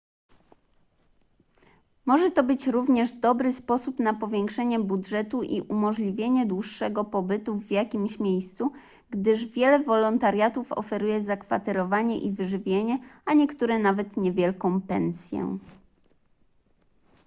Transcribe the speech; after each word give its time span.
może 2.05 2.31
to 2.31 2.43
być 2.43 2.67
również 2.67 3.11
dobry 3.11 3.53
sposób 3.53 3.99
na 3.99 4.13
powiększenie 4.13 4.79
budżetu 4.79 5.43
i 5.43 5.61
umożliwienie 5.61 6.45
dłuższego 6.45 7.03
pobytu 7.03 7.59
w 7.59 7.71
jakimś 7.71 8.19
miejscu 8.19 8.71
gdyż 9.09 9.45
wiele 9.45 9.79
wolontariatów 9.83 10.71
oferuje 10.71 11.21
zakwaterowanie 11.21 12.19
i 12.19 12.31
wyżywienie 12.31 12.99
a 13.25 13.33
niektóre 13.33 13.79
nawet 13.79 14.17
niewielką 14.17 14.81
pensję 14.81 15.57